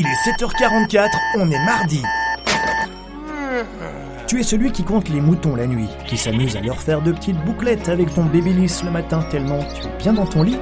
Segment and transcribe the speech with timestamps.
[0.00, 2.02] Il est 7h44, on est mardi.
[4.26, 7.12] Tu es celui qui compte les moutons la nuit, qui s'amuse à leur faire de
[7.12, 10.56] petites bouclettes avec ton babyliss le matin tellement tu es bien dans ton lit.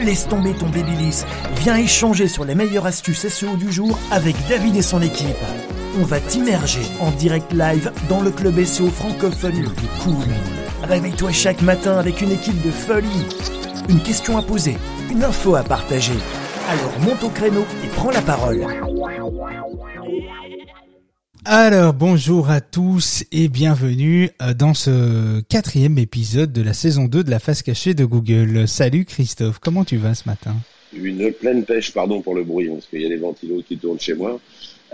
[0.00, 1.26] Laisse tomber ton babyliss,
[1.56, 5.36] viens échanger sur les meilleures astuces SEO du jour avec David et son équipe.
[6.00, 10.24] On va t'immerger en direct live dans le club SEO francophone le plus cool.
[10.84, 13.26] Réveille-toi chaque matin avec une équipe de folie.
[13.90, 14.78] Une question à poser,
[15.10, 16.16] une info à partager.
[16.70, 18.64] Alors monte au créneau et prends la parole.
[21.44, 27.24] Alors bonjour à tous et bienvenue euh, dans ce quatrième épisode de la saison 2
[27.24, 28.68] de la face cachée de Google.
[28.68, 30.54] Salut Christophe, comment tu vas ce matin?
[30.92, 33.98] Une pleine pêche, pardon pour le bruit, parce qu'il y a des ventilos qui tournent
[33.98, 34.38] chez moi.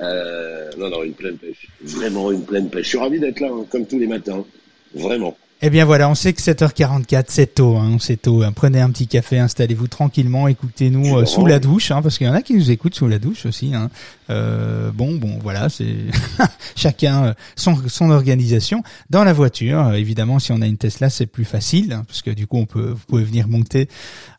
[0.00, 1.68] Euh, non, non, une pleine pêche.
[1.82, 2.84] Vraiment une pleine pêche.
[2.84, 4.46] Je suis ravi d'être là, hein, comme tous les matins.
[4.94, 5.36] Vraiment.
[5.62, 8.42] Eh bien voilà, on sait que 7h44 c'est tôt, hein, c'est tôt.
[8.54, 12.30] Prenez un petit café, installez-vous tranquillement, écoutez-nous euh, sous la douche, hein, parce qu'il y
[12.30, 13.74] en a qui nous écoutent sous la douche aussi.
[13.74, 13.88] Hein.
[14.28, 15.94] Euh, bon, bon, voilà, c'est
[16.76, 18.82] chacun son, son organisation.
[19.08, 22.30] Dans la voiture, évidemment, si on a une Tesla, c'est plus facile, hein, parce que
[22.30, 23.88] du coup, on peut, vous pouvez venir monter,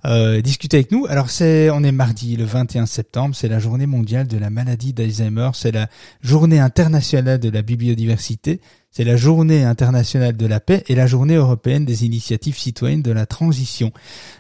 [0.06, 1.08] euh, discuter avec nous.
[1.10, 4.94] Alors c'est, on est mardi, le 21 septembre, c'est la journée mondiale de la maladie
[4.94, 5.88] d'Alzheimer, c'est la
[6.22, 8.62] journée internationale de la biodiversité.
[8.98, 13.12] C'est la journée internationale de la paix et la journée européenne des initiatives citoyennes de
[13.12, 13.92] la transition.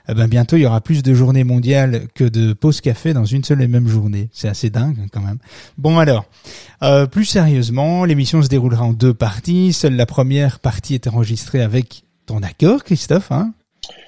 [0.10, 3.24] Eh ben, bientôt, il y aura plus de journées mondiales que de pauses café dans
[3.24, 4.30] une seule et même journée.
[4.32, 5.38] C'est assez dingue, hein, quand même.
[5.78, 6.26] Bon, alors,
[6.82, 9.74] euh, plus sérieusement, l'émission se déroulera en deux parties.
[9.74, 13.54] Seule la première partie est enregistrée avec ton accord, Christophe, hein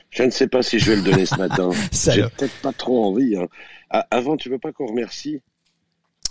[0.10, 1.70] Je ne sais pas si je vais le donner ce matin.
[1.92, 3.36] J'ai peut-être pas trop envie.
[3.36, 3.46] Hein.
[4.10, 5.42] Avant, tu veux pas qu'on remercie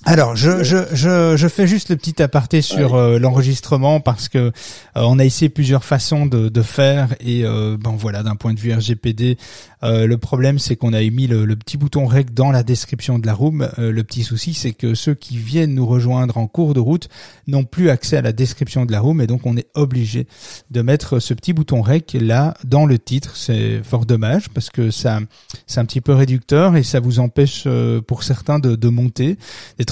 [0.05, 4.39] alors, je, je, je, je, fais juste le petit aparté sur euh, l'enregistrement parce que
[4.39, 4.51] euh,
[4.95, 8.61] on a essayé plusieurs façons de, de faire et euh, bon voilà d'un point de
[8.61, 9.37] vue RGPD,
[9.83, 13.27] le problème c'est qu'on a mis le, le, petit bouton rec dans la description de
[13.27, 13.69] la room.
[13.79, 17.09] le petit souci c'est que ceux qui viennent nous rejoindre en cours de route
[17.47, 20.27] n'ont plus accès à la description de la room et donc on est obligé
[20.71, 23.37] de mettre ce petit bouton rec là dans le titre.
[23.37, 25.21] C'est fort dommage parce que ça
[25.67, 27.67] c'est un petit peu réducteur et ça vous empêche
[28.07, 29.39] pour certains de, de monter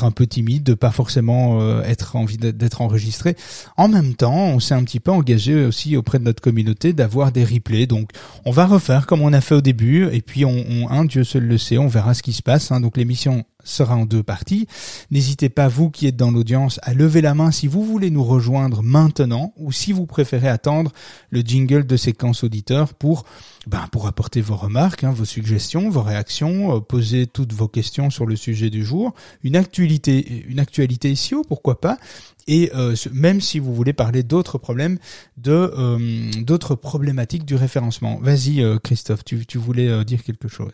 [0.04, 3.36] un peu timide, de pas forcément euh, être envie d'être enregistré.
[3.76, 7.32] En même temps, on s'est un petit peu engagé aussi auprès de notre communauté d'avoir
[7.32, 7.86] des replays.
[7.86, 8.10] Donc,
[8.44, 11.24] on va refaire comme on a fait au début, et puis on, on un Dieu
[11.24, 12.72] seul le sait, on verra ce qui se passe.
[12.72, 12.80] Hein.
[12.80, 14.66] Donc, l'émission sera en deux parties.
[15.10, 18.24] N'hésitez pas, vous qui êtes dans l'audience, à lever la main si vous voulez nous
[18.24, 20.92] rejoindre maintenant ou si vous préférez attendre
[21.30, 23.24] le jingle de séquence auditeur pour
[23.66, 28.10] ben, pour apporter vos remarques, hein, vos suggestions, vos réactions, euh, poser toutes vos questions
[28.10, 29.12] sur le sujet du jour,
[29.42, 31.98] une actualité, une actualité SEO, pourquoi pas,
[32.46, 34.98] et euh, même si vous voulez parler d'autres problèmes,
[35.36, 38.20] de euh, d'autres problématiques du référencement.
[38.22, 40.70] Vas-y, Christophe, tu, tu voulais dire quelque chose?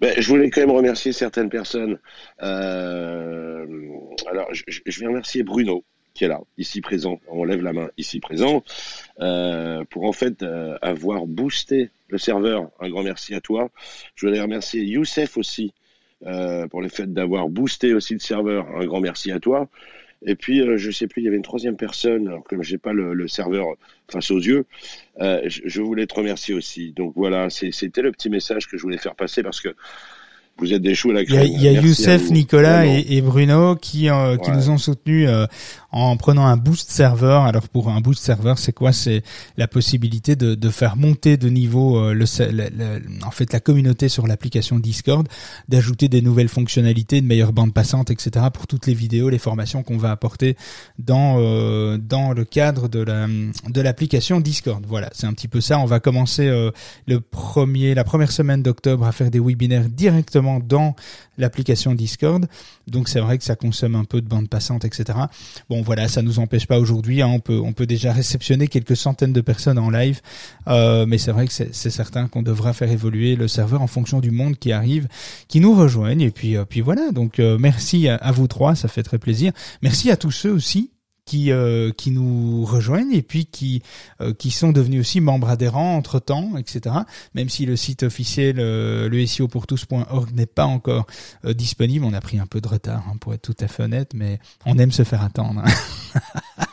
[0.00, 1.98] Ben, je voulais quand même remercier certaines personnes.
[2.38, 3.66] alors,
[4.52, 8.62] je, vais remercier Bruno qui est là, ici présent, on lève la main, ici présent,
[9.20, 12.70] euh, pour en fait euh, avoir boosté le serveur.
[12.80, 13.70] Un grand merci à toi.
[14.16, 15.72] Je voulais remercier Youssef aussi
[16.26, 18.66] euh, pour le fait d'avoir boosté aussi le serveur.
[18.76, 19.68] Un grand merci à toi.
[20.26, 22.92] Et puis, je sais plus, il y avait une troisième personne, alors que j'ai pas
[22.92, 23.66] le, serveur
[24.10, 24.66] face aux yeux.
[25.18, 26.92] Je, je, voulais te remercier aussi.
[26.92, 29.74] Donc voilà, c'était le petit message que je voulais faire passer parce que
[30.60, 31.46] vous êtes des choux à la crème.
[31.46, 35.46] Il y a, Youssef, Nicolas et, Bruno qui, euh, qui nous ont soutenus euh,
[35.92, 37.44] en prenant un boost serveur.
[37.44, 38.92] Alors pour un boost serveur, c'est quoi?
[38.92, 39.22] C'est
[39.56, 44.26] la possibilité de, de, faire monter de niveau euh, le, en fait la communauté sur
[44.26, 45.26] l'application Discord,
[45.68, 48.46] d'ajouter des nouvelles fonctionnalités, de meilleures bandes passantes, etc.
[48.52, 50.56] pour toutes les vidéos, les formations qu'on va apporter
[50.98, 51.40] dans
[51.98, 54.84] dans le cadre de la de l'application Discord.
[54.86, 55.78] Voilà, c'est un petit peu ça.
[55.78, 56.48] On va commencer
[57.06, 60.94] le premier la première semaine d'octobre à faire des webinaires directement dans
[61.38, 62.46] l'application Discord.
[62.86, 65.18] Donc c'est vrai que ça consomme un peu de bande passante, etc.
[65.82, 67.22] voilà, ça nous empêche pas aujourd'hui.
[67.22, 67.28] Hein.
[67.28, 70.20] on peut on peut déjà réceptionner quelques centaines de personnes en live,
[70.68, 74.20] euh, mais c'est vrai que c'est certain qu'on devra faire évoluer le serveur en fonction
[74.20, 75.08] du monde qui arrive,
[75.48, 76.22] qui nous rejoignent.
[76.22, 77.10] Et puis euh, puis voilà.
[77.12, 79.52] Donc euh, merci à vous trois, ça fait très plaisir.
[79.82, 80.90] Merci à tous ceux aussi
[81.30, 83.84] qui euh, qui nous rejoignent et puis qui
[84.20, 86.96] euh, qui sont devenus aussi membres adhérents entre temps, etc.
[87.36, 91.06] Même si le site officiel euh, le SEO pour tous.org n'est pas encore
[91.44, 94.10] disponible, on a pris un peu de retard hein, pour être tout à fait honnête,
[94.12, 95.62] mais on aime se faire attendre.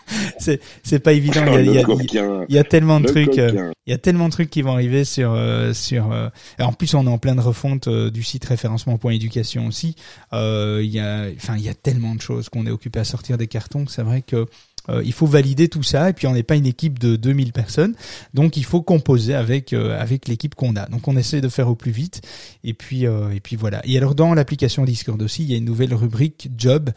[0.47, 1.45] c'est c'est pas évident.
[1.57, 3.37] Il y a, il y a, il y a tellement de trucs.
[3.37, 5.37] il y a tellement de trucs qui vont arriver sur
[5.73, 6.31] sur.
[6.59, 9.95] et en plus, on est en pleine refonte du site référencement.éducation aussi.
[10.33, 13.37] il y a enfin il y a tellement de choses qu'on est occupé à sortir
[13.37, 13.85] des cartons.
[13.87, 14.45] C'est vrai que
[14.89, 17.53] euh, il faut valider tout ça et puis on n'est pas une équipe de 2000
[17.53, 17.95] personnes,
[18.33, 20.85] donc il faut composer avec euh, avec l'équipe qu'on a.
[20.87, 22.21] Donc on essaie de faire au plus vite
[22.63, 23.81] et puis euh, et puis voilà.
[23.85, 26.91] Et alors dans l'application Discord aussi, il y a une nouvelle rubrique job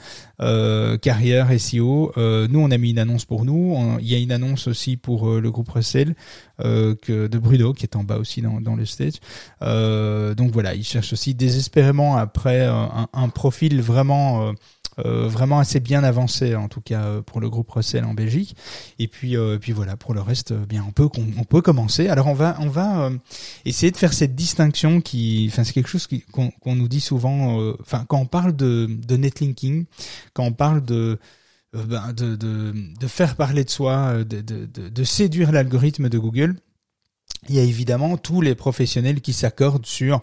[1.03, 2.13] carrière SEO.
[2.17, 3.99] nous on a mis une annonce pour nous.
[4.01, 6.15] il y a une annonce aussi pour le groupe Russell
[6.59, 9.15] que de Bruno qui est en bas aussi dans, dans le stage.
[9.61, 14.53] donc voilà, il cherche aussi désespérément après un, profil vraiment
[15.05, 18.56] vraiment assez bien avancé en tout cas euh, pour le groupe Russell en Belgique.
[18.99, 21.08] Et puis euh, puis voilà pour le reste, bien on peut
[21.38, 22.08] on, peut commencer.
[22.08, 23.11] Alors on va on va
[23.64, 27.73] essayer de faire cette distinction qui, enfin c'est quelque chose qu'on nous dit souvent.
[27.81, 29.87] Enfin quand on parle de de netlinking,
[30.32, 31.19] quand on parle de
[31.73, 36.56] ben, de, de, faire parler de soi, de, de, séduire l'algorithme de Google,
[37.49, 40.20] il y a évidemment tous les professionnels qui s'accordent sur euh,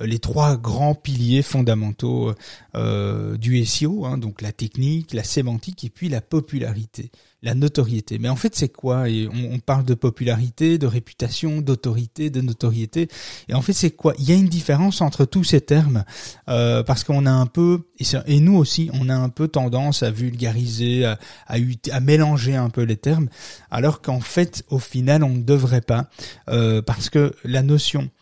[0.00, 2.32] les trois grands piliers fondamentaux
[2.74, 7.10] euh, du SEO, hein, donc la technique, la sémantique et puis la popularité,
[7.42, 8.18] la notoriété.
[8.18, 9.08] Mais en fait, c'est quoi?
[9.08, 13.08] Et on, parle de popularité, de réputation, d'autorité, de notoriété.
[13.48, 14.12] Et en fait, c'est quoi?
[14.18, 16.04] Il y a une différence entre tous ces termes
[16.48, 17.86] euh, parce qu'on a un peu,
[18.26, 21.56] et, nous aussi, on a un peu tendance à vulgariser, à, à,
[21.90, 23.28] à mélanger un peu les termes,
[23.70, 26.10] alors qu'en fait, au final, on ne devrait pas,
[26.50, 28.15] euh, parce que la notion euh,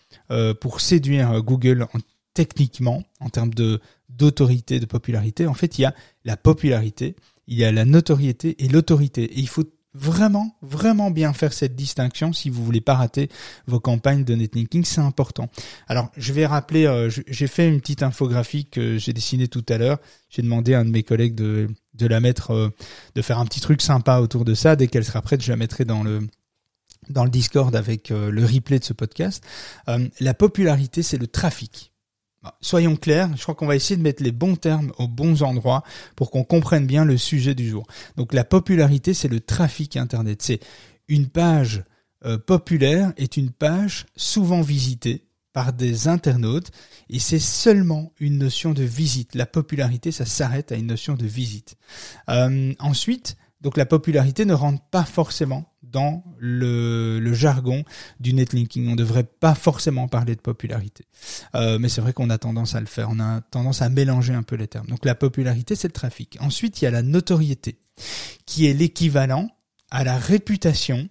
[0.61, 1.99] pour séduire Google en,
[2.35, 5.47] techniquement en termes de d'autorité, de popularité.
[5.47, 5.95] En fait, il y a
[6.25, 7.17] la popularité,
[7.47, 9.25] il y a la notoriété et l'autorité.
[9.25, 13.29] Et il faut vraiment, vraiment bien faire cette distinction si vous voulez pas rater
[13.67, 15.49] vos campagnes de netlinking, c'est important.
[15.87, 19.79] Alors, je vais rappeler, euh, j'ai fait une petite infographie que j'ai dessinée tout à
[19.79, 19.99] l'heure.
[20.29, 22.71] J'ai demandé à un de mes collègues de, de la mettre, euh,
[23.15, 24.75] de faire un petit truc sympa autour de ça.
[24.75, 26.27] Dès qu'elle sera prête, je la mettrai dans le,
[27.09, 29.45] dans le Discord avec euh, le replay de ce podcast.
[29.89, 31.93] Euh, la popularité, c'est le trafic.
[32.61, 35.83] Soyons clairs, je crois qu'on va essayer de mettre les bons termes aux bons endroits
[36.15, 37.87] pour qu'on comprenne bien le sujet du jour.
[38.17, 40.43] Donc la popularité, c'est le trafic Internet.
[40.43, 40.61] C'est
[41.09, 41.85] une page
[42.27, 46.71] euh, populaire est une page souvent visitée par des internautes
[47.09, 49.35] et c'est seulement une notion de visite.
[49.35, 51.77] La popularité, ça s'arrête à une notion de visite.
[52.29, 57.85] ensuite, donc la popularité ne rentre pas forcément dans le, jargon
[58.21, 58.89] du netlinking.
[58.89, 61.05] On ne devrait pas forcément parler de popularité.
[61.55, 63.09] Euh, mais c'est vrai qu'on a tendance à le faire.
[63.11, 64.89] On a tendance à mélanger un peu les termes.
[64.89, 66.37] Donc la popularité, c'est le trafic.
[66.41, 67.79] Ensuite, il y a la notoriété,
[68.45, 69.49] qui est l'équivalent
[69.91, 71.09] à la réputation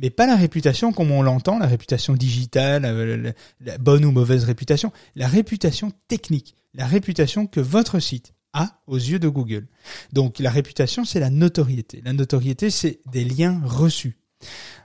[0.00, 4.44] mais pas la réputation comme on l'entend, la réputation digitale, euh, la, bonne ou mauvaise
[4.44, 9.66] réputation, la réputation technique, la réputation que votre site, a aux yeux de Google.
[10.12, 12.00] Donc la réputation, c'est la notoriété.
[12.04, 14.18] La notoriété, c'est des liens reçus.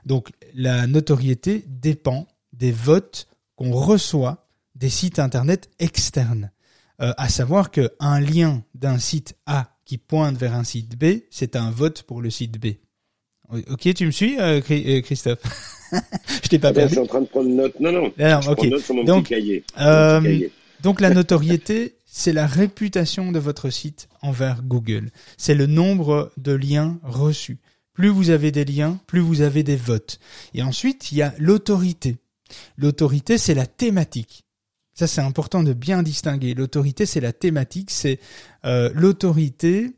[0.04, 6.50] Donc la notoriété dépend des votes qu'on reçoit des sites internet externes.
[7.00, 11.56] Euh, à savoir qu'un lien d'un site A qui pointe vers un site B, c'est
[11.56, 12.74] un vote pour le site B.
[13.70, 15.40] Ok, tu me suis, euh, euh, Christophe?
[16.42, 16.94] Je t'ai pas perdu.
[16.94, 17.78] Je suis en train de prendre note.
[17.78, 18.12] Non, non.
[18.16, 20.50] je prends note sur mon donc, petit cahier.
[20.82, 25.10] donc la notoriété, c'est la réputation de votre site envers Google.
[25.36, 27.58] C'est le nombre de liens reçus.
[27.92, 30.20] Plus vous avez des liens, plus vous avez des votes.
[30.54, 32.18] Et ensuite, il y a l'autorité.
[32.76, 34.44] L'autorité, c'est la thématique.
[34.94, 36.54] Ça, c'est important de bien distinguer.
[36.54, 37.90] L'autorité, c'est la thématique.
[37.90, 38.20] C'est
[38.64, 39.96] euh, l'autorité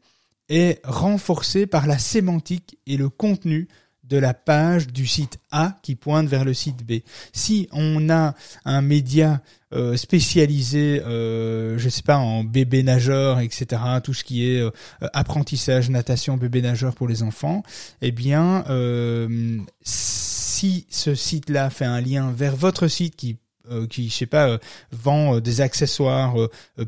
[0.48, 3.68] est renforcée par la sémantique et le contenu
[4.08, 7.00] de la page du site A qui pointe vers le site B.
[7.32, 9.40] Si on a un média
[9.72, 14.70] euh, spécialisé, euh, je sais pas, en bébé nageur, etc., tout ce qui est euh,
[15.12, 17.62] apprentissage, natation, bébé nageur pour les enfants,
[18.00, 23.38] eh bien, euh, si ce site-là fait un lien vers votre site qui
[23.70, 24.58] euh, qui, je sais pas, euh,
[24.92, 26.36] vend euh, des accessoires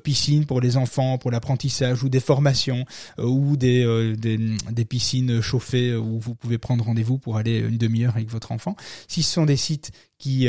[0.03, 2.85] piscine pour les enfants, pour l'apprentissage ou des formations
[3.19, 4.39] ou des, des,
[4.71, 8.77] des, piscines chauffées où vous pouvez prendre rendez-vous pour aller une demi-heure avec votre enfant.
[9.07, 10.49] Si ce sont des sites qui,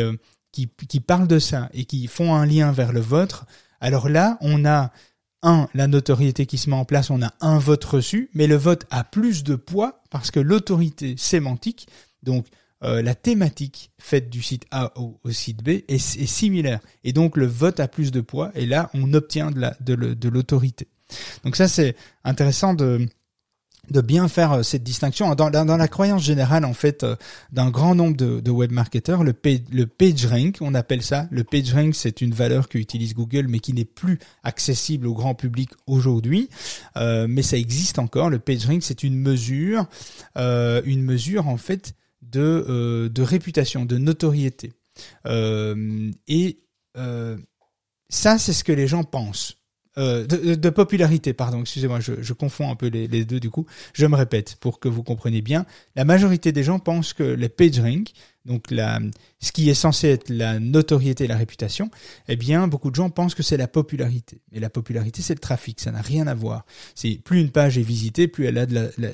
[0.52, 3.46] qui, qui parlent de ça et qui font un lien vers le vôtre,
[3.82, 4.92] alors là, on a
[5.42, 8.56] un, la notoriété qui se met en place, on a un vote reçu, mais le
[8.56, 11.88] vote a plus de poids parce que l'autorité sémantique,
[12.24, 12.46] donc
[12.84, 16.80] euh, la thématique faite du site A au, site B est, similaire.
[17.04, 20.30] Et donc le vote a plus de poids et là on obtient de, la, de,
[20.30, 20.88] l'autorité.
[21.44, 23.06] Donc ça c'est intéressant de,
[23.92, 25.36] de bien faire euh, cette distinction.
[25.36, 27.18] Dans, la croyance générale, en fait, euh,
[27.52, 31.28] d'un grand nombre de, de web marketeurs, le, page, le PageRank, on appelle ça.
[31.32, 35.72] Le PageRank, c'est une valeur qu'utilise Google, mais qui n'est plus accessible au grand public
[35.86, 36.50] aujourd'hui.
[36.96, 38.30] mais ça existe encore.
[38.30, 39.86] Le PageRank, c'est une mesure,
[40.36, 41.94] une mesure en fait
[42.32, 44.74] de, euh, de réputation, de notoriété.
[45.26, 46.60] Euh, et
[46.98, 47.38] euh,
[48.10, 49.56] ça, c'est ce que les gens pensent.
[49.98, 53.66] de, popularité, pardon, excusez-moi, je, confonds un peu les, les, deux du coup.
[53.94, 55.66] Je me répète pour que vous compreniez bien.
[55.96, 58.12] La majorité des gens pensent que les PageRank,
[58.46, 61.92] donc ce qui est censé être la notoriété et la réputation,
[62.28, 64.42] eh bien, beaucoup de gens pensent que c'est la popularité.
[64.52, 66.66] Et la popularité, c'est le trafic, ça n'a rien à voir.
[66.96, 68.66] C'est plus une page est visitée, plus elle a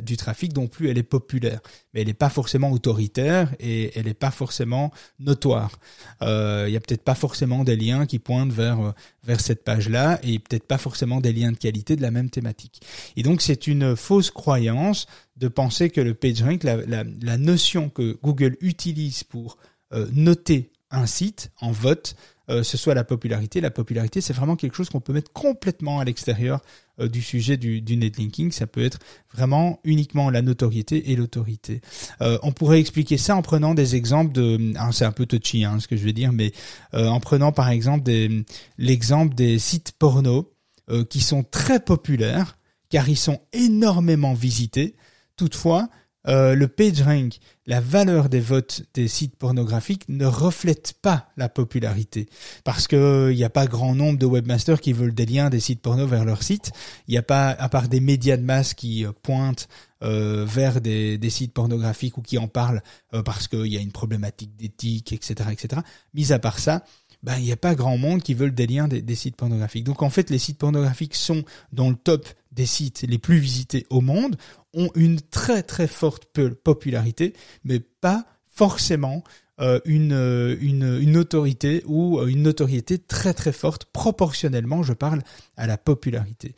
[0.01, 1.60] du trafic, donc plus elle est populaire.
[1.94, 5.79] Mais elle n'est pas forcément autoritaire et elle n'est pas forcément notoire.
[6.22, 8.94] Euh, il y a peut-être pas forcément des liens qui pointent vers
[9.25, 12.82] vers cette page-là et peut-être pas forcément des liens de qualité de la même thématique.
[13.15, 18.18] Et donc, c'est une fausse croyance de penser que le PageRank, la, la, notion que
[18.24, 19.58] Google utilise pour
[19.94, 22.15] euh, noter un site en vote,
[22.50, 23.60] euh, ce soit la popularité.
[23.60, 26.62] La popularité, c'est vraiment quelque chose qu'on peut mettre complètement à l'extérieur
[27.00, 28.51] euh, du sujet du, du, netlinking.
[28.51, 29.00] Ça peut être
[29.34, 31.82] vraiment uniquement la notoriété et l'autorité.
[32.22, 34.74] on pourrait expliquer ça en prenant des exemples de...
[34.92, 36.54] c'est un peu touchy hein, ce que je vais dire, mais
[36.94, 38.10] en prenant par exemple
[38.77, 40.54] l'exemple des sites porno
[41.10, 42.58] qui sont très populaires
[42.89, 44.96] car ils sont énormément visités
[45.38, 45.89] Toutefois,
[46.27, 47.38] euh, le PageRank,
[47.68, 52.27] la valeur des votes des sites pornographiques ne reflète pas la popularité.
[52.63, 55.60] Parce que il n'y a pas grand nombre de webmasters qui veulent des liens des
[55.60, 56.72] sites porno vers leur site.
[57.08, 59.68] Il n'y a pas, à part des médias de masse qui euh, pointent
[60.04, 62.82] euh, vers des, sites pornographiques ou qui en parlent
[63.24, 65.82] parce qu'il y a une problématique d'éthique, etc., etc.
[66.13, 66.84] Mis à part ça,
[67.25, 69.84] ben, il n'y a pas grand monde qui veulent des liens des, sites pornographiques.
[69.84, 73.85] Donc en fait, les sites pornographiques sont dans le top des sites les plus visités
[73.89, 74.38] au monde,
[74.74, 76.25] ont une très très forte
[76.63, 77.33] popularité,
[77.63, 79.24] mais pas forcément
[79.62, 84.91] euh, une, euh, une, une autorité ou euh, une notoriété très très forte proportionnellement, je
[84.91, 85.21] parle
[85.55, 86.53] à la popularité,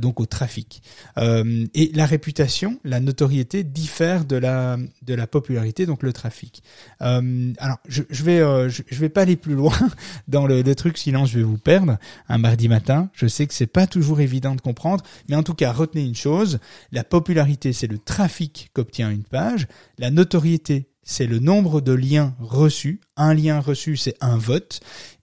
[0.00, 0.82] donc au trafic.
[1.16, 6.64] et la réputation, la notoriété diffère de la de la popularité, donc le trafic.
[6.98, 9.76] alors je, je vais je, vais pas aller plus loin
[10.28, 13.10] dans le, le, truc, sinon je vais vous perdre un mardi matin.
[13.12, 16.16] Je sais que c'est pas toujours évident de comprendre, mais en tout cas retenez une
[16.16, 16.58] chose
[16.90, 19.68] la popularité, c'est le trafic qu'obtient une page.
[19.98, 23.00] La notoriété, c'est le nombre de liens reçus.
[23.16, 24.80] Un lien reçu, c'est un vote.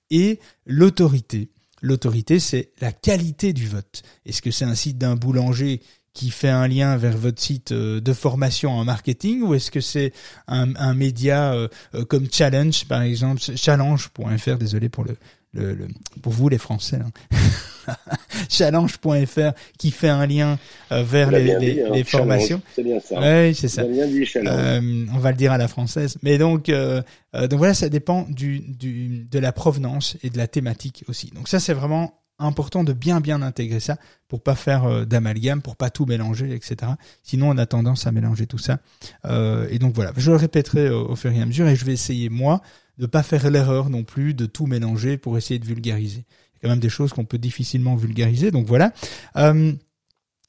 [0.10, 1.50] Et l'autorité.
[1.82, 4.04] L'autorité, c'est la qualité du vote.
[4.26, 5.82] Est-ce que c'est un site d'un boulanger
[6.14, 9.80] qui fait un lien vers votre site euh, de formation en marketing ou est-ce que
[9.80, 10.12] c'est
[10.48, 13.42] un, média euh, euh, comme Challenge par exemple?
[13.56, 15.16] Challenge.fr désolé pour le,
[15.54, 15.88] le,
[16.22, 17.12] pour vous les Français, hein.
[18.50, 20.60] challenge.fr qui fait un lien
[20.92, 22.04] euh, vers les, les, hein.
[22.06, 22.62] formations.
[22.76, 23.20] C'est bien ça.
[23.20, 23.82] Oui, c'est ça.
[23.84, 26.18] euh, on va le dire à la française.
[26.22, 27.02] Mais donc, euh,
[27.36, 31.32] euh, donc voilà, ça dépend du, du, de la provenance et de la thématique aussi.
[31.36, 33.98] Donc ça, c'est vraiment important de bien bien intégrer ça
[34.30, 36.94] pour pas faire d'amalgame, pour pas tout mélanger, etc.
[37.22, 38.80] Sinon, on a tendance à mélanger tout ça.
[39.28, 41.92] et donc voilà, je le répéterai au, au fur et à mesure et je vais
[41.94, 42.62] essayer moi
[43.00, 46.26] de pas faire l'erreur non plus de tout mélanger pour essayer de vulgariser.
[46.28, 48.94] Il y a quand même des choses qu'on peut difficilement vulgariser, donc voilà.
[49.38, 49.74] Euh,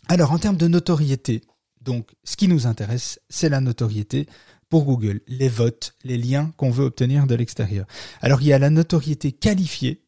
[0.09, 1.43] alors en termes de notoriété,
[1.81, 4.27] donc ce qui nous intéresse, c'est la notoriété
[4.69, 7.87] pour Google, les votes, les liens qu'on veut obtenir de l'extérieur.
[8.21, 10.03] Alors il y a la notoriété qualifiée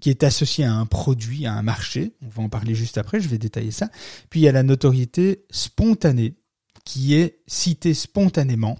[0.00, 3.20] qui est associée à un produit, à un marché, on va en parler juste après,
[3.20, 3.90] je vais détailler ça.
[4.30, 6.36] Puis il y a la notoriété spontanée
[6.84, 8.78] qui est citée spontanément.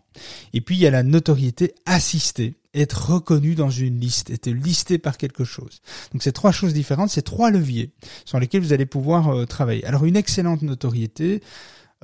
[0.54, 4.98] Et puis il y a la notoriété assistée être reconnu dans une liste, être listé
[4.98, 5.80] par quelque chose.
[6.12, 7.90] Donc c'est trois choses différentes, c'est trois leviers
[8.24, 9.84] sur lesquels vous allez pouvoir euh, travailler.
[9.84, 11.42] Alors une excellente notoriété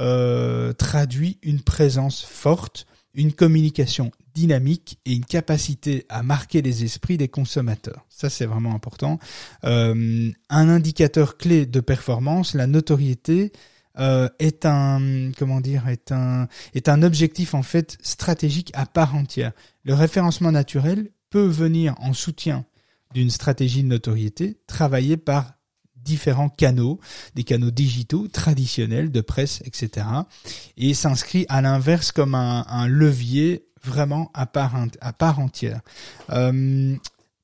[0.00, 7.18] euh, traduit une présence forte, une communication dynamique et une capacité à marquer les esprits
[7.18, 8.06] des consommateurs.
[8.08, 9.18] Ça, c'est vraiment important.
[9.64, 13.52] Euh, un indicateur clé de performance, la notoriété,
[13.98, 19.52] euh, est un comment dire est un objectif en fait stratégique à part entière.
[19.84, 22.64] Le référencement naturel peut venir en soutien
[23.14, 25.54] d'une stratégie de notoriété travaillée par
[25.96, 26.98] différents canaux,
[27.34, 30.06] des canaux digitaux traditionnels de presse, etc.
[30.76, 35.80] Et s'inscrit à l'inverse comme un, levier vraiment à part, à part entière.
[36.30, 36.96] Euh,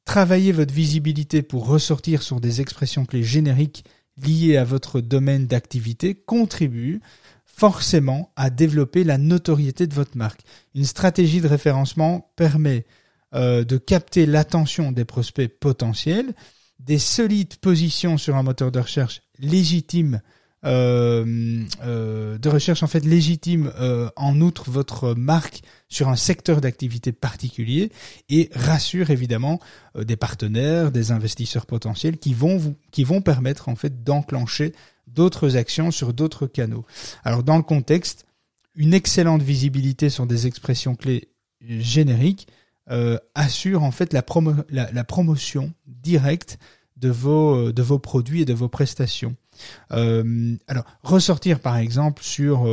[0.05, 3.85] travaillez votre visibilité pour ressortir sur des expressions clés génériques
[4.23, 7.01] liés à votre domaine d'activité contribuent
[7.45, 10.43] forcément à développer la notoriété de votre marque.
[10.75, 12.87] Une stratégie de référencement permet
[13.35, 16.35] euh, de capter l'attention des prospects potentiels,
[16.79, 20.21] des solides positions sur un moteur de recherche légitime
[20.69, 27.91] de recherche en fait légitime euh, en outre votre marque sur un secteur d'activité particulier
[28.29, 29.61] et rassure évidemment
[29.97, 32.77] des partenaires, des investisseurs potentiels qui vont vous,
[33.21, 34.75] permettre en fait d'enclencher
[35.07, 36.85] d'autres actions sur d'autres canaux.
[37.25, 38.27] Alors dans le contexte,
[38.75, 41.29] une excellente visibilité sur des expressions clés
[41.61, 42.49] génériques
[43.35, 46.59] assure en fait la, promo la promotion directe
[46.97, 49.37] de vos produits et de vos prestations.
[49.91, 52.67] Alors ressortir par exemple sur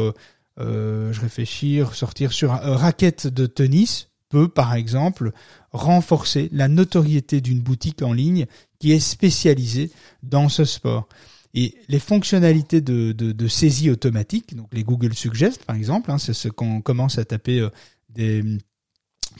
[0.58, 5.32] je réfléchis, sortir sur raquette de tennis peut par exemple
[5.72, 8.46] renforcer la notoriété d'une boutique en ligne
[8.80, 9.92] qui est spécialisée
[10.24, 11.08] dans ce sport.
[11.54, 16.50] Et les fonctionnalités de, saisie automatique, donc les Google Suggest par exemple, hein, c'est ce
[16.50, 17.70] qu'on commence à taper euh,
[18.10, 18.44] des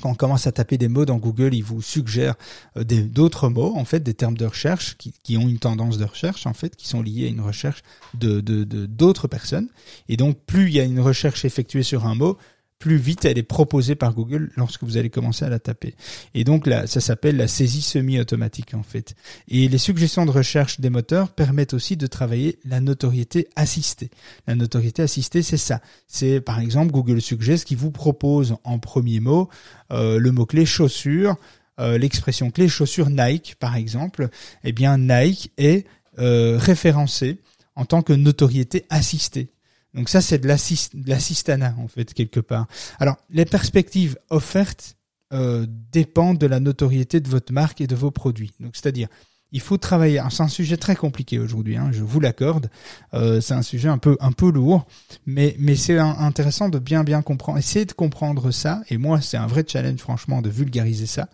[0.02, 2.36] quand on commence à taper des mots dans Google, il vous suggère
[2.78, 6.06] euh, d'autres mots, en fait, des termes de recherche qui, qui, ont une tendance de
[6.06, 7.82] recherche, en fait, qui sont liés à une recherche
[8.14, 8.40] de
[8.86, 9.70] d'autres personnes.
[10.10, 12.38] Et donc, plus il y a une recherche effectuée sur un mot,
[12.80, 15.96] plus vite elle est proposée par Google lorsque vous allez commencer à la taper.
[16.34, 19.16] Et donc là, ça s'appelle la saisie semi-automatique en fait.
[19.48, 24.10] Et les suggestions de recherche des moteurs permettent aussi de travailler la notoriété assistée.
[24.48, 25.82] La notoriété assistée, c'est ça.
[26.08, 29.50] C'est par exemple Google Suggest qui vous propose en premier mot
[29.92, 31.36] euh, le mot-clé chaussure,
[31.80, 34.30] euh, l'expression clé chaussure Nike par exemple.
[34.64, 35.86] Eh bien Nike est
[36.20, 37.42] euh, référencé
[37.76, 39.50] en tant que notoriété assistée.
[39.96, 42.68] Donc ça, c'est de l'assistana, en fait, quelque part.
[43.00, 44.98] Alors, les perspectives offertes
[45.34, 48.52] euh, dépendent de la notoriété de votre marque et de vos produits.
[48.60, 49.08] Donc, c'est-à-dire,
[49.52, 50.22] il faut travailler.
[50.32, 52.70] C'est un sujet très compliqué aujourd'hui, hein, je vous l'accorde.
[53.14, 54.86] Euh, c'est un sujet un peu lourd,
[55.26, 57.58] mais mais c'est intéressant de bien bien comprendre.
[57.58, 58.82] Essayer de comprendre ça.
[58.90, 61.30] Et moi, c'est un vrai challenge, franchement, de vulgariser ça,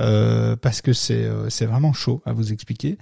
[0.00, 2.98] euh, parce que c'est euh, c'est vraiment chaud à vous expliquer.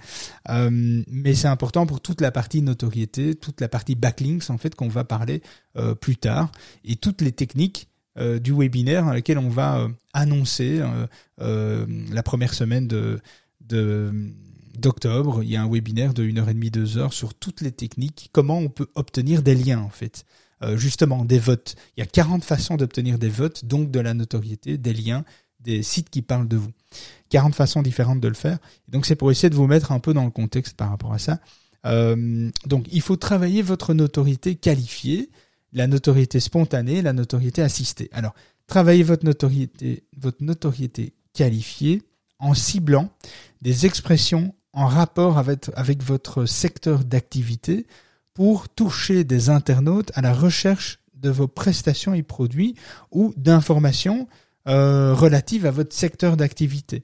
[0.47, 4.87] Mais c'est important pour toute la partie notoriété, toute la partie backlinks en fait qu'on
[4.87, 5.41] va parler
[5.99, 6.51] plus tard,
[6.85, 10.81] et toutes les techniques du webinaire dans lequel on va annoncer
[11.37, 13.21] la première semaine de
[14.81, 18.69] d'octobre, il y a un webinaire de 1h30, 2h sur toutes les techniques, comment on
[18.69, 20.25] peut obtenir des liens en fait.
[20.63, 21.75] Euh, justement, des votes.
[21.97, 25.25] Il y a 40 façons d'obtenir des votes, donc de la notoriété, des liens,
[25.59, 26.71] des sites qui parlent de vous.
[27.29, 28.59] 40 façons différentes de le faire.
[28.87, 31.19] donc c'est pour essayer de vous mettre un peu dans le contexte par rapport à
[31.19, 31.39] ça.
[31.87, 35.31] Euh, donc il faut travailler votre notoriété qualifiée,
[35.73, 38.09] la notoriété spontanée, la notoriété assistée.
[38.11, 38.35] Alors,
[38.67, 42.03] travaillez votre notoriété, votre notoriété qualifiée
[42.39, 43.09] en ciblant
[43.61, 47.85] des expressions en rapport avec, votre secteur d'activité
[48.33, 52.75] pour toucher des internautes à la recherche de vos prestations et produits
[53.11, 54.27] ou d'informations
[54.67, 57.03] euh, relatives à votre secteur d'activité.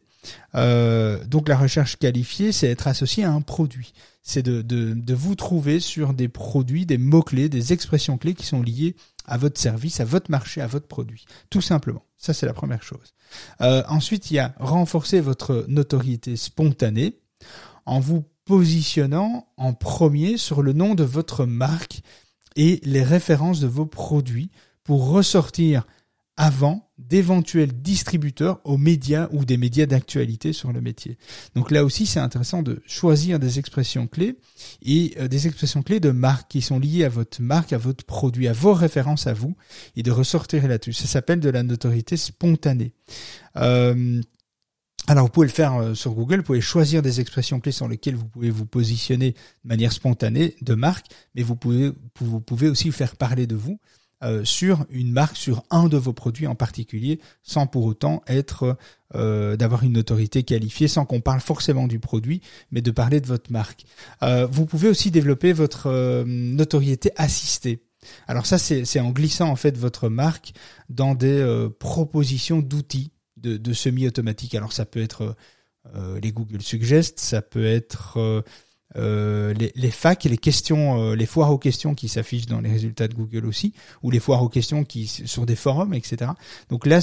[0.56, 3.94] Euh, donc la recherche qualifiée, c'est être associé à un produit.
[4.24, 8.46] C'est de, de, de, vous trouver sur des produits, des mots-clés, des expressions clés qui
[8.46, 11.26] sont liées à votre service, à votre marché, à votre produit.
[11.50, 12.04] Tout simplement.
[12.18, 13.14] Ça, c'est la première chose.
[13.62, 17.16] Euh, ensuite, il y a renforcer votre notoriété spontanée
[17.86, 22.02] en vous positionnant en premier sur le nom de votre marque
[22.56, 24.50] et les références de vos produits
[24.84, 25.86] pour ressortir
[26.38, 31.18] avant d'éventuels distributeurs aux médias ou des médias d'actualité sur le métier.
[31.56, 34.38] Donc là aussi, c'est intéressant de choisir des expressions clés
[34.84, 38.06] et euh, des expressions clés de marque qui sont liées à votre marque, à votre
[38.06, 39.56] produit, à vos références à vous
[39.96, 40.94] et de ressortir là-dessus.
[40.94, 42.94] Ça s'appelle de la notoriété spontanée.
[43.58, 44.22] Euh,
[45.08, 47.88] alors vous pouvez le faire euh, sur Google, vous pouvez choisir des expressions clés sur
[47.88, 52.68] lesquelles vous pouvez vous positionner de manière spontanée de marque, mais vous pouvez, vous pouvez
[52.68, 53.80] aussi faire parler de vous
[54.24, 58.76] euh, sur une marque, sur un de vos produits en particulier, sans pour autant être
[59.16, 62.42] euh, d'avoir une autorité qualifiée, sans qu'on parle forcément du produit,
[62.72, 63.86] mais de parler de votre marque.
[64.52, 67.82] vous pouvez aussi développer votre notoriété assistée.
[68.28, 70.52] Alors ça, c'est en glissant en fait votre marque
[70.90, 74.56] dans des propositions d'outils de, semi-automatique.
[74.56, 75.36] Alors ça peut être
[75.96, 78.42] euh, les Google Suggest, ça peut être euh,
[78.96, 83.08] euh les, les facs, les questions, les foires aux questions qui s'affichent dans les résultats
[83.08, 83.74] de Google aussi,
[84.04, 86.32] ou les foires aux questions qui sur des forums, etc.
[86.70, 87.00] Donc là,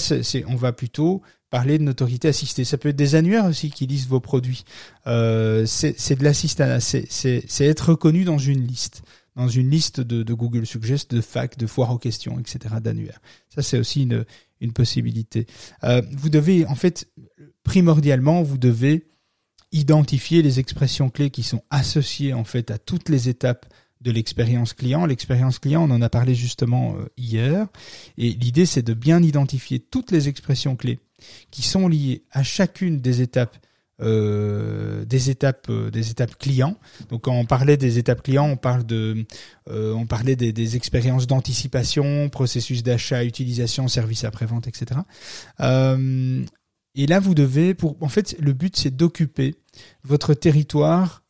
[0.47, 2.65] on va plutôt parler de notoriété assistée.
[2.65, 4.65] Ça peut être des annuaires aussi qui lisent vos produits.
[5.05, 9.03] C'est, de l'assistanat, c'est, être reconnu dans une liste
[9.37, 13.21] dans une liste de, Google Suggest, de facs, de foires aux questions, etc., d'annuaires.
[13.55, 14.25] Ça, c'est aussi une,
[14.65, 15.47] une possibilité.
[15.85, 17.09] Euh, vous devez, en fait,
[17.63, 19.07] primordialement, vous devez
[19.73, 23.67] identifier les expressions clés qui sont associées, en fait, à toutes les étapes
[24.01, 25.07] de l'expérience client.
[25.07, 27.67] L'expérience client, on en a parlé justement euh, hier.
[28.19, 31.01] Et l'idée, c'est de bien identifier toutes les expressions clés
[31.51, 33.57] qui sont liées à chacune des étapes
[34.03, 36.77] euh, des étapes euh, des étapes clients.
[37.11, 39.25] Donc quand on parlait des étapes clients, on parle de
[39.71, 45.01] euh, on parlait des, des expériences d'anticipation, processus d'achat, utilisation, service après-vente, etc.
[45.61, 49.55] et là vous devez pour en fait le but c'est d'occuper
[50.03, 51.23] votre territoire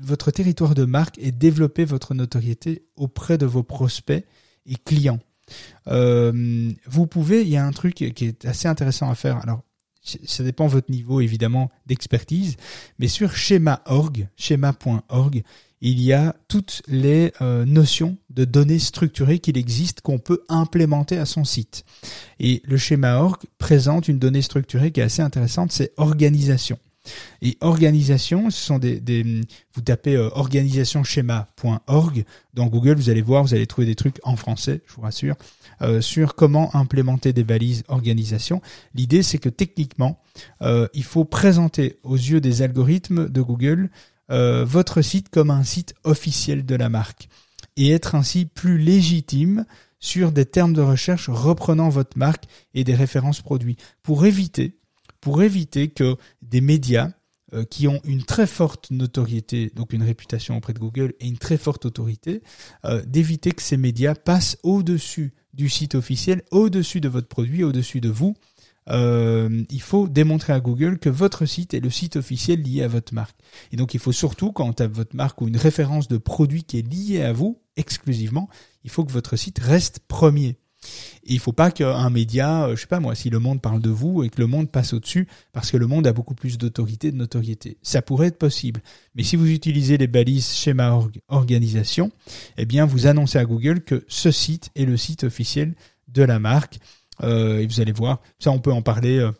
[0.00, 4.24] votre territoire de marque et développer votre notoriété auprès de vos prospects
[4.66, 5.20] et clients.
[5.86, 9.36] vous pouvez, il y a un truc qui est assez intéressant à faire.
[9.36, 9.62] Alors
[10.02, 12.56] ça dépend de votre niveau évidemment d'expertise,
[12.98, 15.42] mais sur schéma.org, schéma.org,
[15.80, 21.18] il y a toutes les euh, notions de données structurées qu'il existe qu'on peut implémenter
[21.18, 21.84] à son site.
[22.38, 26.78] Et le schéma org présente une donnée structurée qui est assez intéressante, c'est organisation.
[27.40, 29.00] Et organisation, ce sont des,
[29.74, 34.36] vous tapez euh, organisationschema.org dans Google, vous allez voir, vous allez trouver des trucs en
[34.36, 35.34] français, je vous rassure,
[35.82, 38.62] euh, sur comment implémenter des balises organisation.
[38.94, 40.20] L'idée, c'est que techniquement,
[40.62, 43.90] euh, il faut présenter aux yeux des algorithmes de Google
[44.30, 47.28] euh, votre site comme un site officiel de la marque
[47.76, 49.66] et être ainsi plus légitime
[49.98, 54.78] sur des termes de recherche reprenant votre marque et des références produits pour éviter
[55.22, 57.12] pour éviter que des médias
[57.54, 61.38] euh, qui ont une très forte notoriété, donc une réputation auprès de Google et une
[61.38, 62.42] très forte autorité,
[62.84, 68.00] euh, d'éviter que ces médias passent au-dessus du site officiel, au-dessus de votre produit, au-dessus
[68.00, 68.34] de vous,
[68.88, 72.88] euh, il faut démontrer à Google que votre site est le site officiel lié à
[72.88, 73.36] votre marque.
[73.70, 76.64] Et donc il faut surtout, quand tu as votre marque ou une référence de produit
[76.64, 78.48] qui est liée à vous exclusivement,
[78.84, 80.56] il faut que votre site reste premier.
[81.24, 83.80] Et il faut pas qu'un média, euh, je sais pas moi, si le monde parle
[83.80, 86.58] de vous et que le monde passe au-dessus, parce que le monde a beaucoup plus
[86.58, 87.78] d'autorité, de notoriété.
[87.82, 88.80] Ça pourrait être possible.
[89.14, 92.10] Mais si vous utilisez les balises schéma organisation,
[92.56, 95.74] eh bien, vous annoncez à Google que ce site est le site officiel
[96.08, 96.78] de la marque
[97.22, 99.18] euh, et vous allez voir, ça on peut en parler.
[99.18, 99.30] Euh,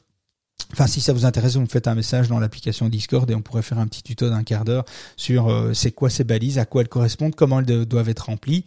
[0.73, 3.43] enfin, si ça vous intéresse, vous me faites un message dans l'application Discord et on
[3.43, 4.85] pourrait faire un petit tuto d'un quart d'heure
[5.17, 8.65] sur c'est quoi ces balises, à quoi elles correspondent, comment elles doivent être remplies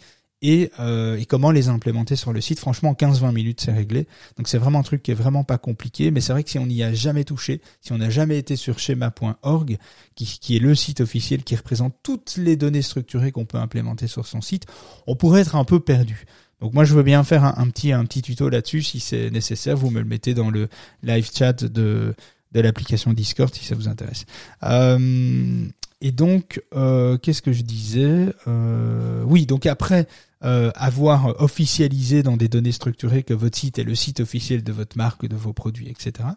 [0.53, 0.71] et,
[1.19, 2.59] et, comment les implémenter sur le site.
[2.59, 4.07] Franchement, en 15-20 minutes, c'est réglé.
[4.37, 6.59] Donc c'est vraiment un truc qui est vraiment pas compliqué, mais c'est vrai que si
[6.59, 9.77] on n'y a jamais touché, si on n'a jamais été sur schéma.org,
[10.15, 14.25] qui, est le site officiel qui représente toutes les données structurées qu'on peut implémenter sur
[14.25, 14.65] son site,
[15.07, 16.25] on pourrait être un peu perdu.
[16.61, 19.75] Donc moi je veux bien faire un, petit un petit tuto là-dessus si c'est nécessaire.
[19.75, 20.69] Vous me le mettez dans le
[21.03, 22.15] live chat de
[22.53, 24.25] de l'application Discord si ça vous intéresse.
[24.63, 25.65] Euh,
[25.99, 28.27] et donc euh, qu'est-ce que je disais?
[28.47, 30.07] Euh, Oui donc après
[30.41, 34.97] avoir officialisé dans des données structurées que votre site est le site officiel de votre
[34.97, 36.29] marque, de vos produits, etc.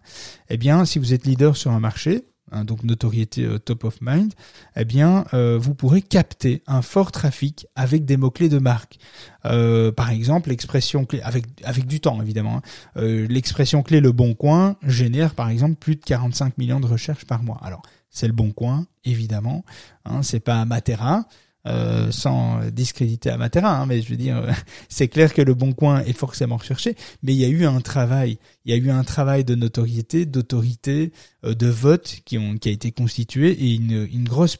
[0.48, 3.98] Eh bien si vous êtes leader sur un marché, Hein, donc notoriété euh, top of
[4.00, 4.32] mind,
[4.76, 8.98] eh bien, euh, vous pourrez capter un fort trafic avec des mots clés de marque.
[9.44, 12.62] Euh, par exemple, l'expression clé avec avec du temps évidemment.
[12.96, 13.26] Hein.
[13.28, 17.42] l'expression clé le bon coin génère par exemple plus de 45 millions de recherches par
[17.42, 17.58] mois.
[17.62, 19.64] Alors c'est le bon coin évidemment,
[20.04, 21.26] hein, c'est pas Matera.
[21.68, 24.42] Euh, sans discréditer Amatera, hein, mais je veux dire,
[24.88, 27.82] c'est clair que le bon coin est forcément recherché, mais il y a eu un
[27.82, 31.12] travail, il y a eu un travail de notoriété, d'autorité,
[31.44, 34.56] euh, de vote qui a été constitué et une, grosse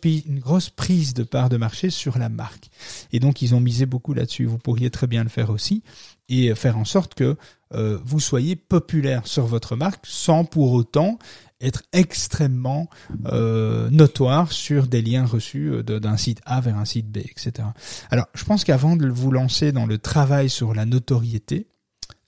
[0.68, 2.68] prise de part de marché sur la marque.
[3.12, 4.44] Et donc ils ont misé beaucoup là-dessus.
[4.44, 5.83] Vous pourriez très bien le faire aussi
[6.29, 7.37] et faire en sorte que
[7.75, 11.18] euh, vous soyez populaire sur votre marque sans pour autant
[11.61, 12.88] être extrêmement
[13.27, 17.68] euh, notoire sur des liens reçus euh, d'un site A vers un site B, etc.
[18.11, 21.66] Alors, je pense qu'avant de vous lancer dans le travail sur la notoriété,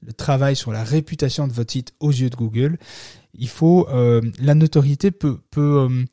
[0.03, 2.79] le travail sur la réputation de votre site aux yeux de Google,
[3.35, 6.05] il faut euh, la notoriété peut, peut euh,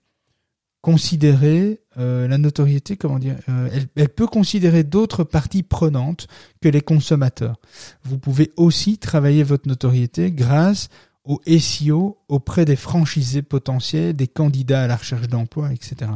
[0.82, 6.28] considérer euh, la notoriété, comment dire, elle, elle, peut considérer d'autres parties prenantes
[6.62, 7.58] que les consommateurs.
[8.04, 10.90] Vous pouvez aussi travailler votre notoriété grâce
[11.28, 16.10] au SEO auprès des franchisés potentiels, des candidats à la recherche d'emploi, etc.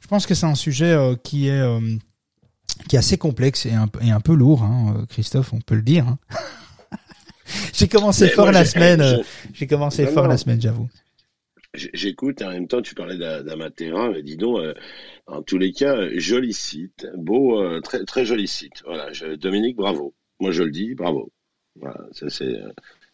[0.00, 1.80] Je pense que c'est un sujet euh, qui est euh,
[2.88, 5.74] qui est assez complexe et un, et un peu lourd, hein, euh, Christophe, on peut
[5.74, 6.06] le dire.
[6.06, 6.18] Hein.
[7.74, 9.22] j'ai commencé fort la semaine.
[9.52, 10.88] J'ai commencé fort la semaine, j'avoue.
[11.74, 14.58] J'écoute, en même temps, tu parlais d'Amatera, dis donc,
[15.26, 18.82] en tous les cas, joli site, beau, très, très joli site.
[18.84, 20.14] Voilà, Dominique, bravo.
[20.38, 21.32] Moi, je le dis, bravo.
[21.80, 22.60] Voilà, ça c'est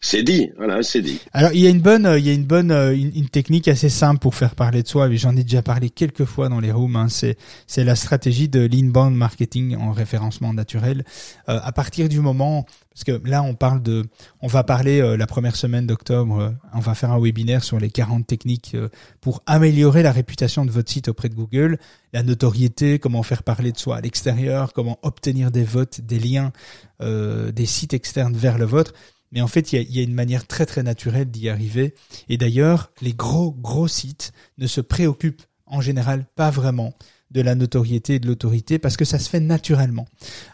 [0.01, 1.19] c'est dit, voilà, c'est dit.
[1.33, 3.89] Alors il y a une bonne, il y a une bonne, euh, une, technique assez
[3.89, 5.13] simple pour faire parler de soi.
[5.15, 6.95] J'en ai déjà parlé quelques fois dans les rooms.
[6.95, 7.09] Hein.
[7.09, 11.03] C'est, c'est la stratégie de l'inbound marketing en référencement naturel.
[11.49, 14.05] Euh, à partir du moment, parce que là on parle de,
[14.39, 17.89] on va parler euh, la première semaine d'octobre, on va faire un webinaire sur les
[17.89, 18.77] 40 techniques
[19.19, 21.77] pour améliorer la réputation de votre site auprès de Google,
[22.13, 26.53] la notoriété, comment faire parler de soi à l'extérieur, comment obtenir des votes, des liens,
[27.01, 28.93] des sites externes vers le vôtre.
[29.31, 31.93] Mais en fait, il y a, une manière très très naturelle d'y arriver.
[32.29, 36.93] Et d'ailleurs, les gros gros sites ne se préoccupent en général pas vraiment
[37.31, 40.07] de la notoriété et de l'autorité parce que ça se fait naturellement.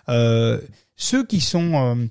[0.09, 0.59] Euh,
[0.97, 2.05] ceux qui sont euh,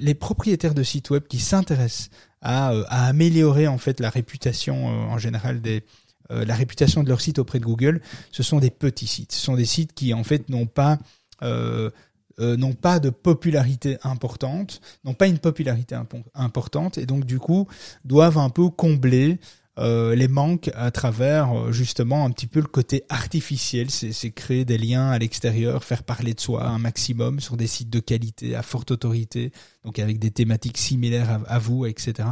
[0.00, 2.10] les propriétaires de sites web qui s'intéressent
[2.42, 5.84] à, euh, à, améliorer en fait la réputation en général des
[6.30, 8.00] la réputation de leur site auprès de Google,
[8.32, 9.32] ce sont des petits sites.
[9.32, 10.98] Ce sont des sites qui en fait n'ont pas
[11.42, 11.90] euh,
[12.38, 15.96] n'ont pas de popularité importante, n'ont pas une popularité
[16.34, 17.68] importante et donc du coup
[18.04, 19.38] doivent un peu combler
[19.76, 24.64] euh, les manques à travers euh, justement un petit peu le côté artificiel, c'est créer
[24.64, 28.54] des liens à l'extérieur, faire parler de soi un maximum sur des sites de qualité
[28.54, 29.50] à forte autorité,
[29.84, 32.28] donc avec des thématiques similaires à, vous, etc.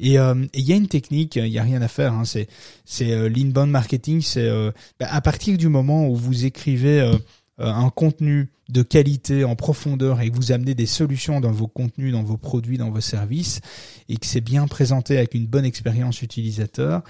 [0.00, 2.48] Et il y a une technique, il y a rien à faire, hein, c'est
[3.28, 4.50] l'inbound marketing, c'est
[4.98, 7.14] bah, à partir du moment où vous écrivez euh,
[7.60, 12.12] un contenu de qualité en profondeur et que vous amenez des solutions dans vos contenus,
[12.12, 13.60] dans vos produits, dans vos services,
[14.08, 17.02] et que c'est bien présenté avec une bonne expérience utilisateur,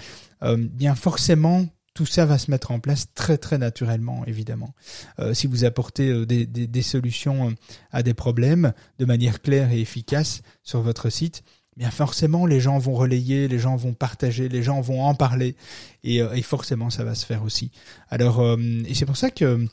[0.43, 4.73] euh, bien forcément tout ça va se mettre en place très très naturellement, évidemment.
[5.19, 7.53] Euh, si vous apportez des, des, solutions
[7.91, 11.43] à des problèmes de manière claire et efficace sur votre site,
[11.75, 15.57] bien forcément les gens vont relayer, les gens vont partager, les gens vont en parler,
[16.05, 17.71] et, et forcément ça va se faire aussi.
[18.09, 19.67] Alors, et c'est pour ça que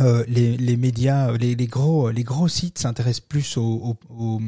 [0.00, 4.40] euh, les, médias, les, les, gros, les gros sites s'intéressent plus aux au,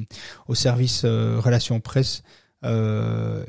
[1.04, 2.22] euh, relations presse
[2.64, 3.44] euh,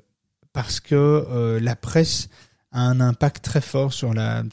[0.52, 2.30] parce que euh, la presse
[2.72, 4.44] a un impact très fort sur la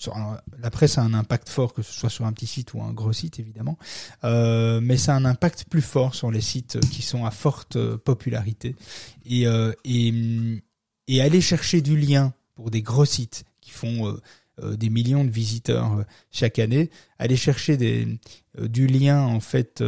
[0.59, 2.93] la presse a un impact fort que ce soit sur un petit site ou un
[2.93, 3.79] gros site évidemment
[4.23, 8.77] mais ça a un impact plus fort sur les sites qui sont à forte popularité.
[9.25, 9.47] Et
[11.09, 14.21] et, aller chercher du lien pour des gros sites qui font euh,
[14.77, 19.83] des millions de visiteurs euh, chaque année, aller chercher euh, du lien en fait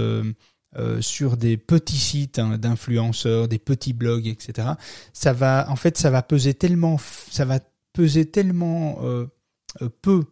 [1.01, 4.69] sur des petits sites hein, d'influenceurs, des petits blogs, etc.
[5.13, 6.97] Ça va, en fait, ça va peser tellement,
[7.31, 7.61] ça va
[7.93, 8.99] peser tellement
[10.01, 10.25] peu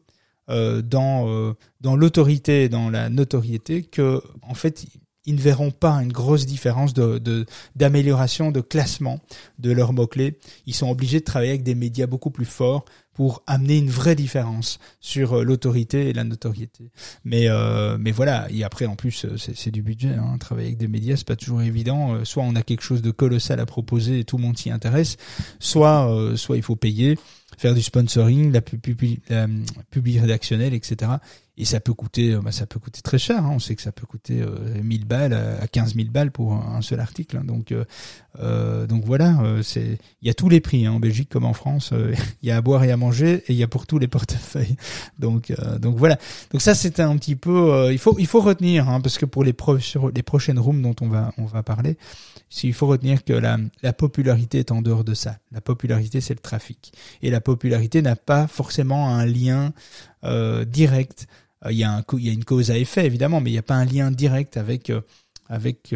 [0.48, 4.87] dans dans l'autorité dans la notoriété que en fait
[5.26, 9.20] ils ne verront pas une grosse différence de d'amélioration de, classement
[9.59, 10.38] de leurs mots clés.
[10.66, 12.85] Ils sont obligés de travailler avec des médias beaucoup plus forts
[13.21, 16.91] pour amener une vraie différence sur euh, l'autorité et la notoriété.
[17.27, 20.15] Mais euh, mais voilà, et après en plus euh, c'est du budget.
[20.15, 20.39] Hein.
[20.41, 22.25] Travailler avec des médias c'est pas toujours évident.
[22.25, 25.19] Soit on a quelque chose de colossal à proposer et tout le monde s'y intéresse,
[25.59, 27.19] soit soit il faut payer,
[27.61, 28.81] faire du sponsoring, la, pub,
[29.29, 29.46] la
[29.90, 31.18] publi rédactionnelle, etc
[31.61, 33.51] et ça peut coûter euh, bah, ça peut coûter très cher hein.
[33.53, 36.81] on sait que ça peut coûter euh, 1000 balles à 15 000 balles pour un
[36.81, 37.44] seul article hein.
[37.44, 37.85] donc euh,
[38.38, 41.53] euh donc voilà euh, il y a tous les prix hein, en Belgique comme en
[41.53, 41.92] France
[42.42, 44.09] il y a à boire et à manger et il y a pour tous les
[44.09, 44.77] portefeuilles
[45.18, 46.18] donc donc voilà
[46.51, 49.44] donc ça c'était un petit peu il faut il faut retenir hein, parce que pour
[49.44, 49.77] les pro
[50.14, 51.99] les prochaines rooms dont on va on va parler
[52.63, 55.39] il faut retenir que la, la popularité est en dehors de ça.
[55.53, 56.93] La popularité, c'est le trafic.
[57.23, 59.73] Et la popularité n'a pas forcément un lien
[60.25, 61.27] euh, direct
[61.65, 63.85] euh, il y, a une cause à effet évidemment, mais il n'y a pas un
[63.85, 65.03] lien direct avec euh,
[65.49, 65.95] avec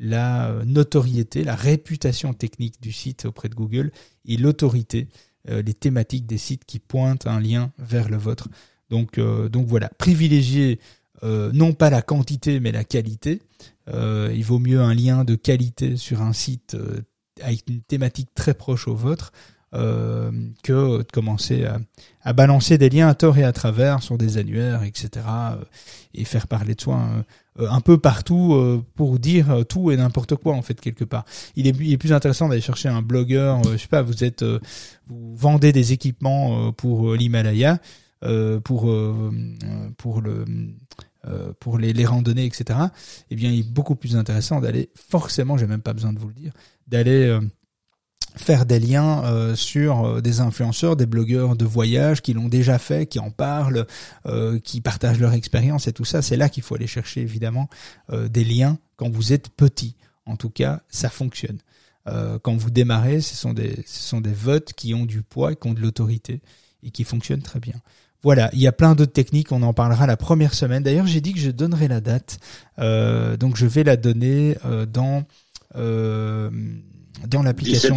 [0.00, 3.92] la notoriété, la réputation technique du site auprès de Google
[4.24, 5.06] et l'autorité,
[5.48, 8.48] les thématiques des sites qui pointent un lien vers le vôtre.
[8.88, 9.90] Donc, donc voilà,
[11.20, 13.42] privilégier non pas la quantité mais la qualité.
[13.88, 16.76] il vaut mieux un lien de qualité sur un site
[17.42, 19.32] avec une thématique très proche au vôtre
[19.72, 20.32] euh,
[20.64, 21.78] que de commencer à,
[22.22, 25.24] à, balancer des liens à tort et à travers sur des annuaires, etc.
[25.28, 25.64] Euh,
[26.12, 26.98] et faire parler de soi
[27.60, 31.24] euh, un, peu partout pour dire tout et n'importe quoi en fait quelque part.
[31.54, 35.70] Il est, plus intéressant d'aller chercher un blogueur, je sais pas, vous êtes, vous vendez
[35.70, 37.78] des équipements pour l'Himalaya,
[38.64, 38.92] pour
[39.98, 40.44] pour le
[41.58, 42.78] pour les, randonnées, etc.
[43.30, 46.28] Eh bien, il est beaucoup plus intéressant d'aller forcément, j'ai même pas besoin de vous
[46.28, 46.52] le dire,
[46.86, 47.38] d'aller
[48.36, 52.78] faire des liens euh, sur euh, des influenceurs, des blogueurs de voyage qui l'ont déjà
[52.78, 53.86] fait, qui en parlent,
[54.26, 56.22] euh, qui partagent leur expérience et tout ça.
[56.22, 57.68] C'est là qu'il faut aller chercher évidemment
[58.10, 59.96] des liens quand vous êtes petit.
[60.26, 61.58] En tout cas, ça fonctionne.
[62.42, 63.52] quand vous démarrez, ce sont
[64.20, 66.40] des votes qui ont du poids, qui ont de l'autorité
[66.82, 67.80] et qui fonctionnent très bien.
[68.22, 70.82] Voilà, il y a plein d'autres techniques, on en parlera la première semaine.
[70.82, 72.38] D'ailleurs, j'ai dit que je donnerai la date,
[72.78, 74.56] donc je vais la donner
[74.92, 75.24] dans
[77.28, 77.94] dans l'application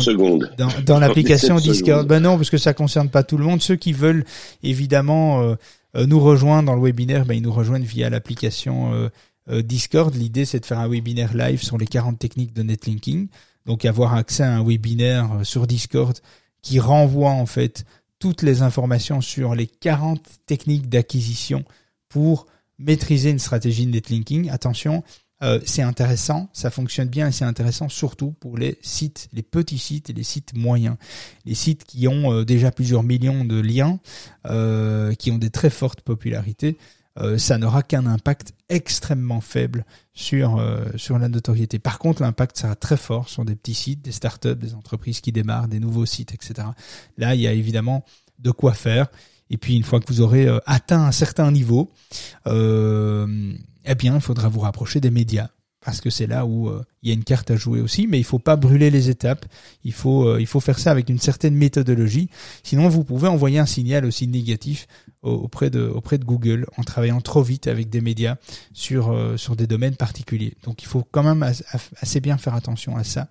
[0.58, 2.08] dans, dans l'application Discord.
[2.08, 3.62] Ben non, parce que ça concerne pas tout le monde.
[3.62, 4.26] Ceux qui veulent
[4.64, 5.56] évidemment euh,
[5.96, 9.10] euh, nous rejoindre dans le webinaire, ben ils nous rejoignent via l'application
[9.50, 10.14] euh, Discord.
[10.14, 13.28] L'idée c'est de faire un webinaire live sur les 40 techniques de netlinking.
[13.66, 16.18] Donc avoir accès à un webinaire sur Discord
[16.62, 17.86] qui renvoie en fait
[18.24, 21.66] toutes les informations sur les 40 techniques d'acquisition
[22.08, 22.46] pour
[22.80, 24.50] maîtriser une stratégie de netlinking.
[24.50, 25.04] Attention,
[25.44, 29.78] euh, c'est intéressant, ça fonctionne bien et c'est intéressant surtout pour les sites, les petits
[29.78, 30.96] sites et les sites moyens.
[31.44, 34.00] Les sites qui ont euh, déjà plusieurs millions de liens,
[34.46, 36.78] euh, qui ont des très fortes popularités,
[37.38, 40.60] ça n'aura qu'un impact extrêmement faible sur
[40.96, 41.78] sur la notoriété.
[41.78, 45.32] Par contre, l'impact sera très fort sur des petits sites, des startups, des entreprises qui
[45.32, 46.68] démarrent, des nouveaux sites, etc.
[47.18, 48.04] Là, il y a évidemment
[48.40, 49.08] de quoi faire.
[49.50, 51.92] Et puis une fois que vous aurez atteint un certain niveau,
[52.48, 53.54] euh,
[53.86, 55.50] eh bien, il faudra vous rapprocher des médias
[55.84, 58.20] parce que c'est là où euh, il y a une carte à jouer aussi, mais
[58.20, 59.46] il faut pas brûler les étapes.
[59.84, 62.30] Il faut euh, il faut faire ça avec une certaine méthodologie.
[62.64, 64.88] Sinon, vous pouvez envoyer un signal aussi négatif
[65.22, 68.38] auprès de auprès de Google en travaillant trop vite avec des médias
[68.74, 70.56] sur euh, sur des domaines particuliers.
[70.64, 71.44] Donc, il faut quand même
[72.02, 73.28] assez bien faire attention à ça.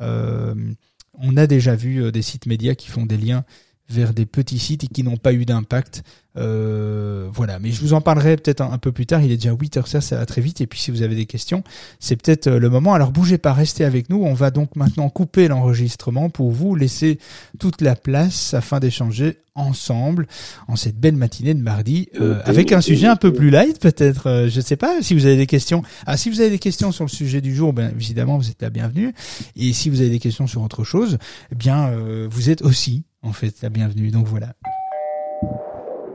[0.00, 3.44] on a déjà vu des sites médias qui font des liens
[3.88, 6.02] vers des petits sites et qui n'ont pas eu d'impact.
[6.36, 9.22] Euh, voilà, mais je vous en parlerai peut-être un, peu plus tard.
[9.22, 10.60] Il est déjà 8 heures, ça, ça va très vite.
[10.60, 11.62] Et puis si vous avez des questions,
[12.00, 12.94] c'est peut-être euh, le moment.
[12.94, 14.22] Alors bougez pas, restez avec nous.
[14.24, 17.18] On va donc maintenant couper l'enregistrement pour vous laisser
[17.58, 20.26] toute la place afin d'échanger ensemble
[20.66, 24.28] en cette belle matinée de mardi euh, avec un sujet un peu plus light peut-être.
[24.28, 25.84] Euh, je ne sais pas si vous avez des questions.
[26.06, 28.60] Ah, si vous avez des questions sur le sujet du jour, ben évidemment vous êtes
[28.60, 29.14] la bienvenue.
[29.54, 31.18] Et si vous avez des questions sur autre chose,
[31.52, 31.92] eh bien
[32.28, 34.10] vous êtes aussi en fait la bienvenue.
[34.10, 34.54] Donc voilà.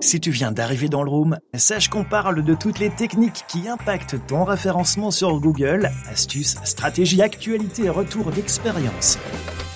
[0.02, 3.68] Si tu viens d'arriver dans le room, sache qu'on parle de toutes les techniques qui
[3.68, 9.20] impactent ton référencement sur Google, astuces, stratégies, actualités et retours d'expérience.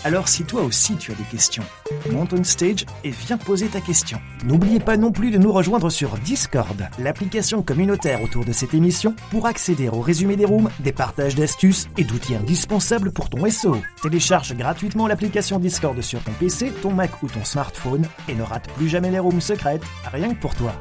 [0.05, 1.63] Alors si toi aussi tu as des questions,
[2.11, 4.19] monte on stage et viens poser ta question.
[4.43, 9.15] N'oubliez pas non plus de nous rejoindre sur Discord, l'application communautaire autour de cette émission,
[9.31, 13.77] pour accéder au résumé des rooms, des partages d'astuces et d'outils indispensables pour ton SEO.
[14.01, 18.67] Télécharge gratuitement l'application Discord sur ton PC, ton Mac ou ton smartphone et ne rate
[18.71, 20.73] plus jamais les rooms secrètes, rien que pour toi.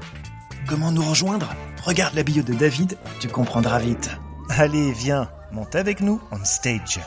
[0.69, 1.55] Comment nous rejoindre?
[1.85, 4.11] Regarde la bio de David, tu comprendras vite.
[4.49, 7.01] Allez, viens, monte avec nous on stage.